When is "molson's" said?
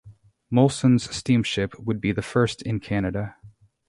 0.51-1.15